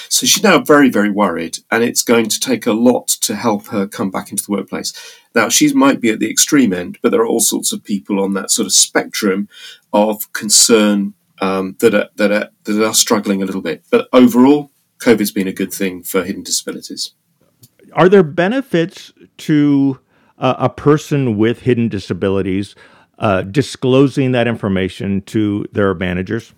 [0.09, 3.67] So she's now very, very worried, and it's going to take a lot to help
[3.67, 4.93] her come back into the workplace.
[5.35, 8.23] Now, she might be at the extreme end, but there are all sorts of people
[8.23, 9.49] on that sort of spectrum
[9.91, 13.83] of concern um, that, are, that, are, that are struggling a little bit.
[13.89, 17.11] But overall, COVID's been a good thing for hidden disabilities.
[17.93, 19.99] Are there benefits to
[20.37, 22.75] uh, a person with hidden disabilities
[23.19, 26.53] uh, disclosing that information to their managers?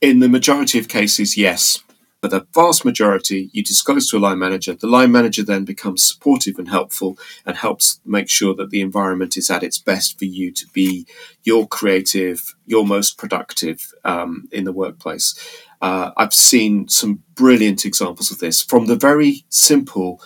[0.00, 1.82] In the majority of cases, yes.
[2.20, 4.74] But the vast majority, you disclose to a line manager.
[4.74, 9.36] The line manager then becomes supportive and helpful and helps make sure that the environment
[9.36, 11.06] is at its best for you to be
[11.44, 15.38] your creative, your most productive um, in the workplace.
[15.80, 20.20] Uh, I've seen some brilliant examples of this from the very simple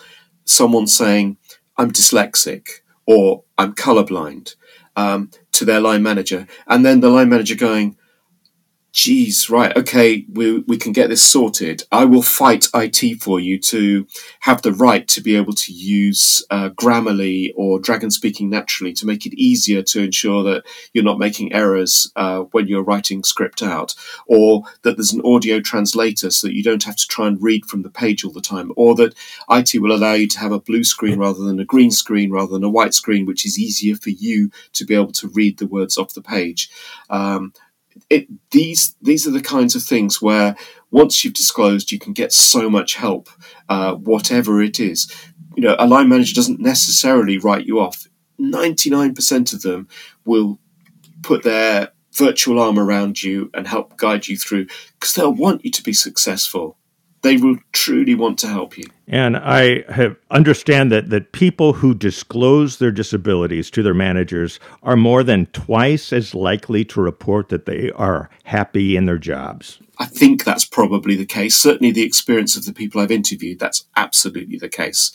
[0.45, 1.37] someone saying,
[1.77, 2.67] I'm dyslexic
[3.05, 4.55] or I'm colorblind
[4.95, 7.97] um, to their line manager, and then the line manager going,
[8.93, 11.81] geez, right, okay, we, we can get this sorted.
[11.91, 14.05] I will fight IT for you to
[14.41, 19.07] have the right to be able to use uh, Grammarly or Dragon Speaking Naturally to
[19.07, 23.63] make it easier to ensure that you're not making errors uh, when you're writing script
[23.63, 23.95] out,
[24.27, 27.65] or that there's an audio translator so that you don't have to try and read
[27.65, 29.15] from the page all the time, or that
[29.49, 32.53] IT will allow you to have a blue screen rather than a green screen rather
[32.53, 35.65] than a white screen, which is easier for you to be able to read the
[35.65, 36.69] words off the page.
[37.09, 37.53] Um,
[38.09, 40.55] it, these these are the kinds of things where
[40.91, 43.29] once you've disclosed, you can get so much help,
[43.69, 45.11] uh, whatever it is.
[45.55, 48.07] You know, a line manager doesn't necessarily write you off.
[48.37, 49.87] Ninety nine percent of them
[50.25, 50.59] will
[51.21, 55.71] put their virtual arm around you and help guide you through because they'll want you
[55.71, 56.77] to be successful
[57.23, 58.83] they will truly want to help you.
[59.07, 64.95] And I have understand that that people who disclose their disabilities to their managers are
[64.95, 69.79] more than twice as likely to report that they are happy in their jobs.
[69.97, 71.55] I think that's probably the case.
[71.55, 75.11] Certainly the experience of the people I've interviewed, that's absolutely the case.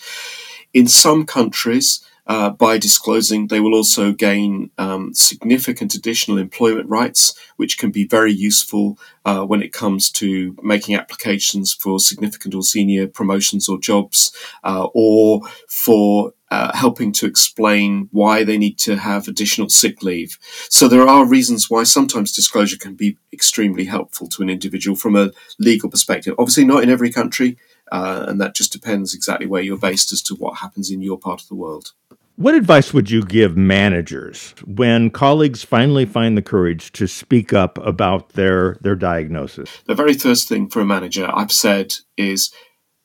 [0.73, 7.35] In some countries, uh, by disclosing, they will also gain um, significant additional employment rights,
[7.57, 12.63] which can be very useful uh, when it comes to making applications for significant or
[12.63, 14.31] senior promotions or jobs,
[14.63, 20.39] uh, or for uh, helping to explain why they need to have additional sick leave.
[20.69, 25.17] So there are reasons why sometimes disclosure can be extremely helpful to an individual from
[25.17, 26.35] a legal perspective.
[26.39, 27.57] Obviously, not in every country,
[27.91, 31.19] uh, and that just depends exactly where you're based as to what happens in your
[31.19, 31.93] part of the world.
[32.39, 37.85] What advice would you give managers when colleagues finally find the courage to speak up
[37.85, 39.83] about their, their diagnosis?
[39.87, 42.53] The very first thing for a manager I've said is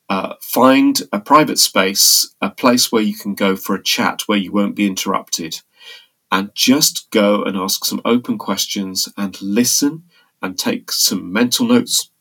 [0.08, 4.38] uh, find a private space, a place where you can go for a chat where
[4.38, 5.62] you won't be interrupted,
[6.32, 10.04] and just go and ask some open questions and listen
[10.43, 12.12] and take some mental notes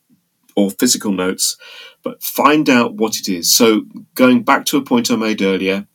[0.55, 1.57] or physical notes,
[2.01, 3.51] but find out what it is.
[3.51, 3.83] So,
[4.15, 5.87] going back to a point I made earlier,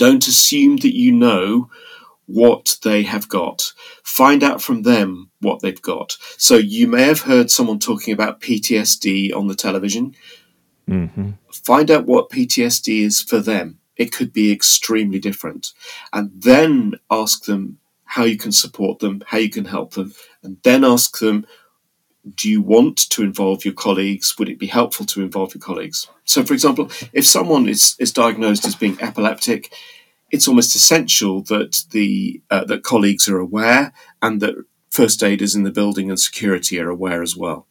[0.00, 1.68] don't assume that you know
[2.24, 3.74] what they have got.
[4.02, 6.16] Find out from them what they've got.
[6.38, 10.14] So you may have heard someone talking about PTSD on the television.
[10.88, 11.32] Mm-hmm.
[11.52, 13.78] Find out what PTSD is for them.
[13.94, 15.74] It could be extremely different.
[16.14, 20.56] And then ask them how you can support them, how you can help them, and
[20.62, 21.46] then ask them
[22.34, 24.38] do you want to involve your colleagues?
[24.38, 26.08] Would it be helpful to involve your colleagues?
[26.24, 29.72] So, for example, if someone is, is diagnosed as being epileptic,
[30.30, 34.54] it's almost essential that the uh, that colleagues are aware and that
[34.88, 37.66] first aiders in the building and security are aware as well.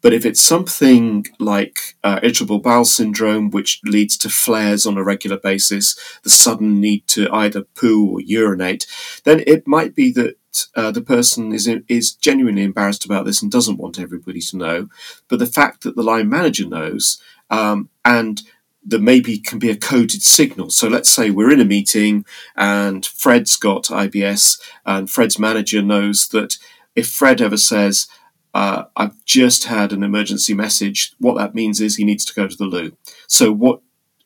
[0.00, 5.04] But if it's something like uh, irritable bowel syndrome, which leads to flares on a
[5.04, 8.86] regular basis, the sudden need to either poo or urinate,
[9.24, 10.36] then it might be that
[10.74, 14.88] uh, the person is is genuinely embarrassed about this and doesn't want everybody to know.
[15.28, 18.42] But the fact that the line manager knows um, and
[18.84, 20.70] there maybe can be a coded signal.
[20.70, 22.24] So let's say we're in a meeting
[22.56, 26.58] and Fred's got IBS and Fred's manager knows that
[26.96, 28.08] if Fred ever says,
[28.54, 32.48] uh, I've just had an emergency message, what that means is he needs to go
[32.48, 32.96] to the loo.
[33.26, 33.80] So what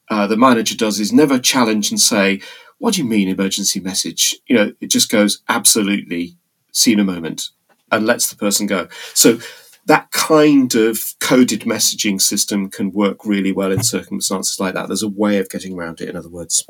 [0.09, 2.41] uh, the manager does is never challenge and say,
[2.79, 4.35] what do you mean emergency message?
[4.47, 6.37] You know, it just goes absolutely,
[6.73, 7.51] see in a moment,
[7.91, 8.89] and lets the person go.
[9.15, 9.39] So
[9.87, 14.89] that kind of coded messaging system can work really well in circumstances like that.
[14.89, 16.67] There's a way of getting around it, in other words.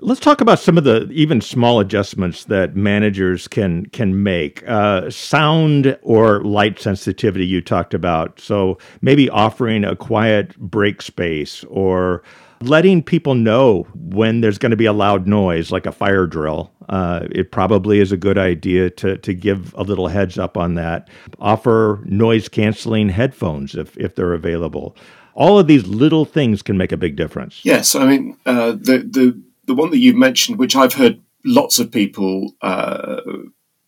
[0.00, 4.62] Let's talk about some of the even small adjustments that managers can can make.
[4.68, 8.38] Uh, sound or light sensitivity you talked about.
[8.38, 12.22] So maybe offering a quiet break space or
[12.60, 16.72] letting people know when there's going to be a loud noise, like a fire drill.
[16.88, 20.74] Uh, it probably is a good idea to, to give a little heads up on
[20.74, 21.08] that.
[21.38, 24.96] Offer noise canceling headphones if, if they're available.
[25.34, 27.64] All of these little things can make a big difference.
[27.64, 31.78] Yes, I mean, uh, the, the, the one that you've mentioned, which I've heard lots
[31.78, 33.20] of people uh,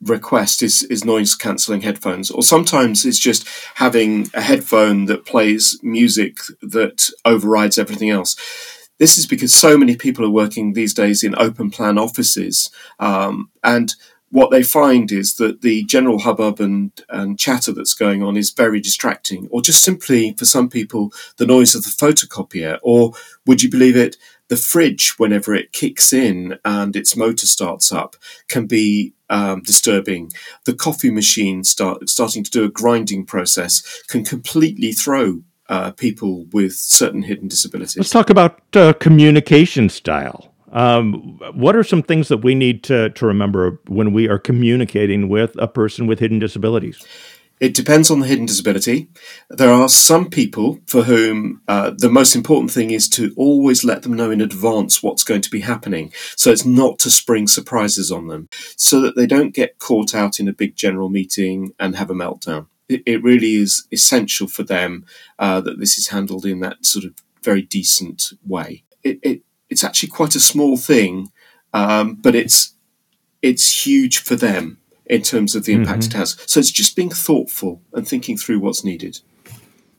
[0.02, 5.78] request is, is noise cancelling headphones, or sometimes it's just having a headphone that plays
[5.82, 8.36] music that overrides everything else.
[8.98, 13.50] This is because so many people are working these days in open plan offices, um,
[13.62, 13.94] and
[14.30, 18.50] what they find is that the general hubbub and, and chatter that's going on is
[18.50, 23.12] very distracting, or just simply for some people, the noise of the photocopier, or
[23.46, 24.16] would you believe it,
[24.48, 28.16] the fridge, whenever it kicks in and its motor starts up,
[28.48, 30.32] can be um, disturbing.
[30.64, 36.46] The coffee machine start, starting to do a grinding process can completely throw uh, people
[36.52, 37.96] with certain hidden disabilities.
[37.96, 40.52] Let's talk about uh, communication style.
[40.72, 45.28] Um, what are some things that we need to, to remember when we are communicating
[45.28, 47.04] with a person with hidden disabilities?
[47.60, 49.08] It depends on the hidden disability.
[49.50, 54.02] There are some people for whom uh, the most important thing is to always let
[54.02, 56.10] them know in advance what's going to be happening.
[56.36, 60.40] So it's not to spring surprises on them so that they don't get caught out
[60.40, 62.66] in a big general meeting and have a meltdown.
[62.88, 65.04] It, it really is essential for them
[65.38, 67.12] uh, that this is handled in that sort of
[67.42, 68.84] very decent way.
[69.02, 71.30] It, it, it's actually quite a small thing,
[71.72, 72.74] um, but it's
[73.42, 76.16] it's huge for them in terms of the impact mm-hmm.
[76.16, 76.36] it has.
[76.46, 79.20] So it's just being thoughtful and thinking through what's needed.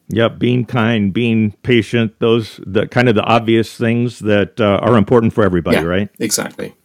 [0.09, 4.97] Yep, being kind, being patient, those the kind of the obvious things that uh, are
[4.97, 6.09] important for everybody, yeah, right?
[6.19, 6.76] Exactly.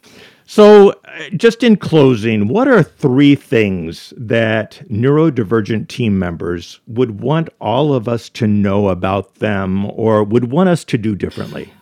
[0.49, 7.49] So, uh, just in closing, what are three things that neurodivergent team members would want
[7.59, 11.73] all of us to know about them or would want us to do differently?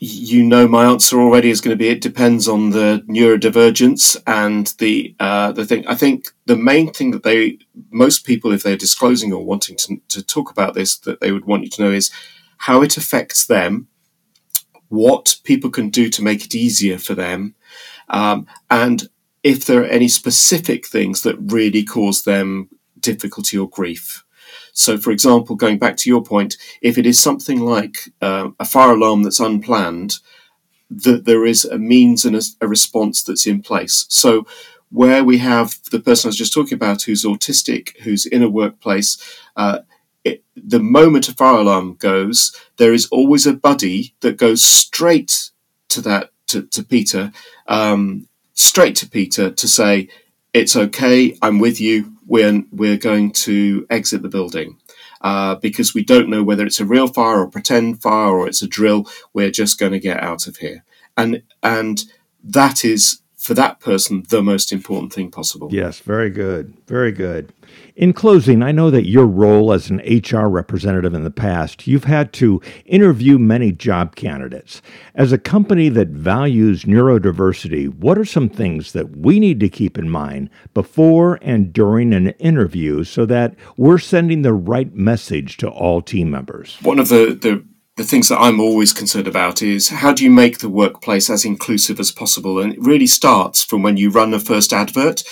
[0.00, 4.68] You know my answer already is going to be it depends on the neurodivergence and
[4.78, 5.86] the uh, the thing.
[5.88, 7.58] I think the main thing that they
[7.90, 11.46] most people, if they're disclosing or wanting to, to talk about this, that they would
[11.46, 12.12] want you to know is
[12.58, 13.88] how it affects them,
[14.88, 17.56] what people can do to make it easier for them,
[18.08, 19.08] um, and
[19.42, 22.68] if there are any specific things that really cause them
[23.00, 24.24] difficulty or grief.
[24.78, 28.64] So, for example, going back to your point, if it is something like uh, a
[28.64, 30.18] fire alarm that's unplanned,
[30.88, 34.06] that there is a means and a, a, response that's in place.
[34.08, 34.46] So,
[34.90, 38.48] where we have the person I was just talking about who's autistic, who's in a
[38.48, 39.18] workplace,
[39.56, 39.80] uh,
[40.22, 45.50] it, the moment a fire alarm goes, there is always a buddy that goes straight
[45.88, 47.32] to that to, to Peter,
[47.66, 50.08] um, straight to Peter to say,
[50.54, 54.78] "It's okay, I'm with you we're, we're going to exit the building.
[55.20, 58.62] Uh, because we don't know whether it's a real fire or pretend fire or it's
[58.62, 59.04] a drill.
[59.32, 60.84] We're just going to get out of here.
[61.16, 62.04] And, and
[62.44, 65.70] that is for that person the most important thing possible.
[65.72, 66.76] Yes, very good.
[66.86, 67.52] Very good.
[67.98, 72.04] In closing, I know that your role as an HR representative in the past, you've
[72.04, 74.80] had to interview many job candidates.
[75.16, 79.98] As a company that values neurodiversity, what are some things that we need to keep
[79.98, 85.68] in mind before and during an interview so that we're sending the right message to
[85.68, 86.78] all team members?
[86.82, 87.64] One of the, the
[87.98, 91.44] the things that I'm always concerned about is how do you make the workplace as
[91.44, 92.60] inclusive as possible?
[92.60, 95.24] And it really starts from when you run a first advert.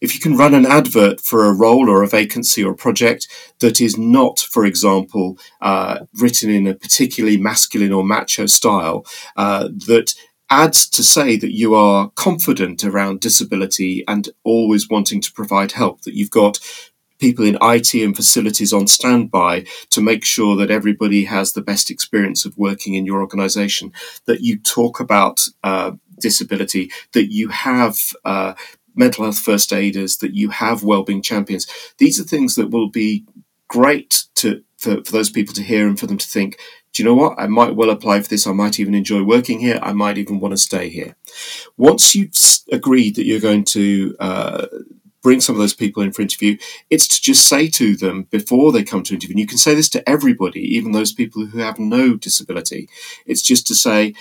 [0.00, 3.28] If you can run an advert for a role or a vacancy or a project
[3.60, 9.06] that is not, for example, uh, written in a particularly masculine or macho style,
[9.36, 10.14] uh, that
[10.50, 16.02] adds to say that you are confident around disability and always wanting to provide help,
[16.02, 16.58] that you've got
[17.18, 21.90] people in IT and facilities on standby to make sure that everybody has the best
[21.90, 23.92] experience of working in your organization,
[24.26, 28.54] that you talk about uh, disability, that you have uh,
[28.94, 31.66] mental health first aiders, that you have wellbeing champions.
[31.98, 33.24] These are things that will be
[33.68, 36.56] great to for, for those people to hear and for them to think,
[36.92, 37.38] do you know what?
[37.38, 38.46] I might well apply for this.
[38.46, 39.78] I might even enjoy working here.
[39.82, 41.16] I might even want to stay here.
[41.76, 42.32] Once you've
[42.72, 44.66] agreed that you're going to uh,
[45.22, 46.56] bring some of those people in for interview,
[46.90, 49.74] it's to just say to them before they come to interview, and you can say
[49.74, 52.88] this to everybody, even those people who have no disability,
[53.26, 54.14] it's just to say,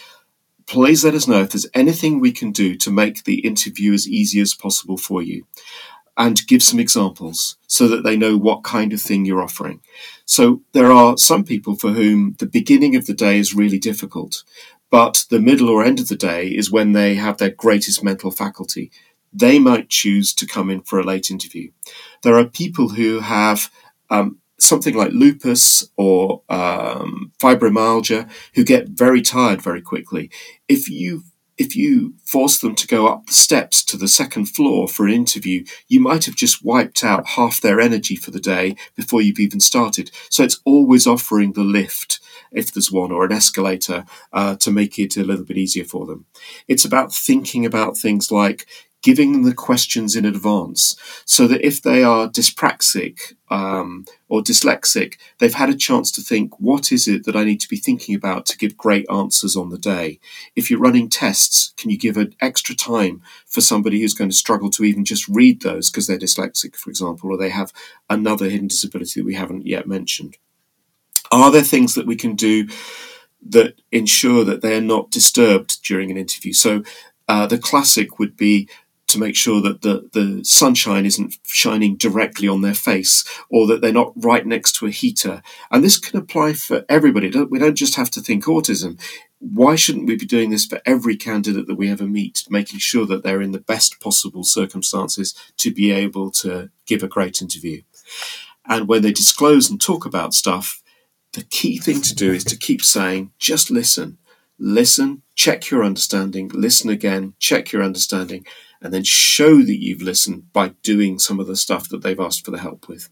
[0.66, 4.08] please let us know if there's anything we can do to make the interview as
[4.08, 5.46] easy as possible for you.
[6.20, 9.82] And give some examples so that they know what kind of thing you're offering.
[10.26, 14.44] So there are some people for whom the beginning of the day is really difficult,
[14.90, 18.32] but the middle or end of the day is when they have their greatest mental
[18.32, 18.92] faculty
[19.34, 21.72] they might choose to come in for a late interview.
[22.24, 23.72] There are people who have
[24.10, 30.32] um, something like lupus or um, fibromyalgia who get very tired very quickly.
[30.68, 31.24] If you
[31.58, 35.14] if you force them to go up the steps to the second floor for an
[35.14, 39.40] interview, you might have just wiped out half their energy for the day before you've
[39.40, 40.12] even started.
[40.30, 42.20] So it's always offering the lift,
[42.52, 46.06] if there's one, or an escalator uh, to make it a little bit easier for
[46.06, 46.26] them.
[46.68, 48.68] It's about thinking about things like
[49.08, 55.16] giving them the questions in advance so that if they are dyspraxic um, or dyslexic,
[55.38, 58.16] they've had a chance to think, what is it that I need to be thinking
[58.16, 60.20] about to give great answers on the day?
[60.58, 64.36] If you're running tests, can you give an extra time for somebody who's going to
[64.36, 67.72] struggle to even just read those because they're dyslexic, for example, or they have
[68.10, 70.36] another hidden disability that we haven't yet mentioned?
[71.32, 72.68] Are there things that we can do
[73.50, 76.52] that ensure that they're not disturbed during an interview?
[76.52, 76.84] So
[77.28, 78.70] uh, the classic would be
[79.08, 83.82] to make sure that the, the sunshine isn't shining directly on their face or that
[83.82, 85.42] they're not right next to a heater.
[85.72, 87.30] And this can apply for everybody.
[87.46, 89.00] We don't just have to think autism.
[89.40, 93.06] Why shouldn't we be doing this for every candidate that we ever meet, making sure
[93.06, 97.84] that they're in the best possible circumstances to be able to give a great interview?
[98.68, 100.82] And when they disclose and talk about stuff,
[101.34, 104.18] the key thing to do is to keep saying, just listen,
[104.60, 108.46] listen, check your understanding, listen again, check your understanding,
[108.82, 112.46] and then show that you've listened by doing some of the stuff that they've asked
[112.46, 113.10] for the help with.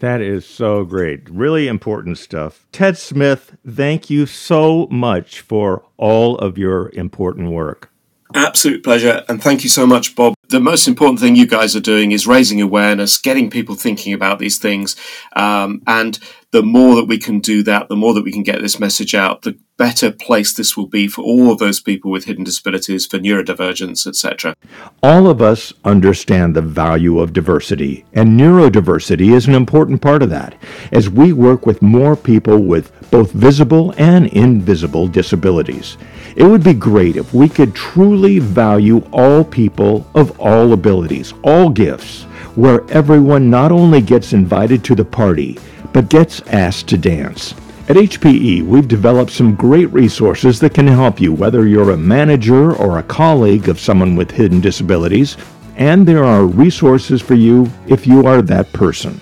[0.00, 1.28] That is so great.
[1.28, 2.66] Really important stuff.
[2.72, 7.90] Ted Smith, thank you so much for all of your important work.
[8.34, 9.24] Absolute pleasure.
[9.28, 10.34] And thank you so much, Bob.
[10.48, 14.38] The most important thing you guys are doing is raising awareness, getting people thinking about
[14.38, 14.96] these things.
[15.34, 16.18] Um, and
[16.52, 19.14] the more that we can do that, the more that we can get this message
[19.14, 23.06] out, the better place this will be for all of those people with hidden disabilities,
[23.06, 24.54] for neurodivergence, etc.
[25.02, 30.28] All of us understand the value of diversity, and neurodiversity is an important part of
[30.28, 30.54] that
[30.92, 35.96] as we work with more people with both visible and invisible disabilities.
[36.36, 41.70] It would be great if we could truly value all people of all abilities, all
[41.70, 42.24] gifts,
[42.54, 45.58] where everyone not only gets invited to the party,
[45.94, 47.54] but gets asked to dance.
[47.90, 52.72] At HPE, we've developed some great resources that can help you, whether you're a manager
[52.72, 55.36] or a colleague of someone with hidden disabilities,
[55.74, 59.18] and there are resources for you if you are that person.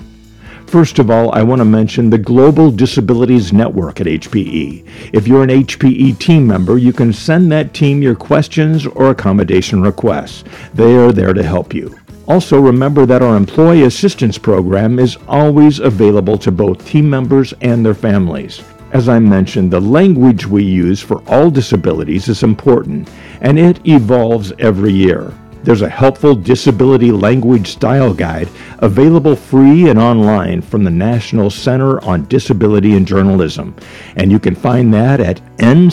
[0.66, 4.86] First of all, I want to mention the Global Disabilities Network at HPE.
[5.14, 9.80] If you're an HPE team member, you can send that team your questions or accommodation
[9.80, 10.44] requests.
[10.74, 11.98] They are there to help you.
[12.28, 17.82] Also, remember that our Employee Assistance Program is always available to both team members and
[17.82, 18.62] their families.
[18.92, 23.08] As I mentioned, the language we use for all disabilities is important,
[23.40, 25.32] and it evolves every year.
[25.62, 28.48] There's a helpful disability language style guide
[28.80, 33.74] available free and online from the National Center on Disability and Journalism,
[34.16, 35.88] and you can find that at ncdj.org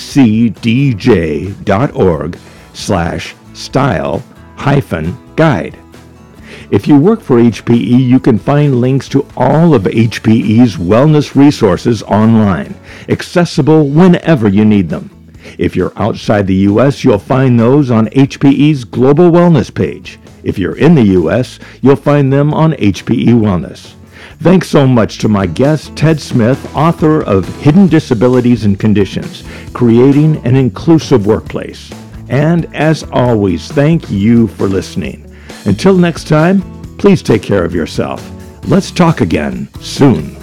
[6.72, 12.02] If you work for HPE, you can find links to all of HPE's wellness resources
[12.04, 12.76] online,
[13.08, 15.12] accessible whenever you need them.
[15.60, 20.18] If you're outside the U.S., you'll find those on HPE's Global Wellness page.
[20.44, 23.94] If you're in the U.S., you'll find them on HPE Wellness.
[24.40, 29.44] Thanks so much to my guest, Ted Smith, author of Hidden Disabilities and Conditions
[29.74, 31.92] Creating an Inclusive Workplace.
[32.28, 35.25] And as always, thank you for listening.
[35.66, 36.62] Until next time,
[36.98, 38.24] please take care of yourself.
[38.68, 40.36] Let's talk again soon.